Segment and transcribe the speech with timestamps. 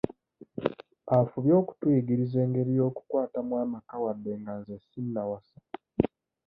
[1.17, 5.57] Afubye okutuyigiriza engeri y'okukwatamu amaka wadde nga nze sinnawasa.